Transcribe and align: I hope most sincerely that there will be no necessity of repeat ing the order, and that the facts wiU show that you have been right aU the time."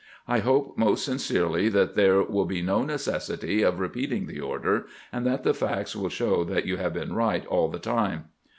I 0.27 0.39
hope 0.39 0.79
most 0.79 1.05
sincerely 1.05 1.69
that 1.69 1.93
there 1.93 2.23
will 2.23 2.45
be 2.45 2.63
no 2.63 2.81
necessity 2.81 3.61
of 3.61 3.79
repeat 3.79 4.11
ing 4.11 4.25
the 4.25 4.39
order, 4.41 4.87
and 5.11 5.27
that 5.27 5.43
the 5.43 5.53
facts 5.53 5.93
wiU 5.93 6.09
show 6.09 6.43
that 6.45 6.65
you 6.65 6.77
have 6.77 6.93
been 6.95 7.13
right 7.13 7.45
aU 7.51 7.67
the 7.69 7.77
time." 7.77 8.25